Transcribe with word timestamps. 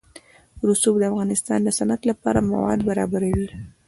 رسوب 0.69 0.95
د 0.99 1.03
افغانستان 1.11 1.59
د 1.63 1.69
صنعت 1.77 2.01
لپاره 2.09 2.45
مواد 2.51 2.79
برابروي. 2.89 3.47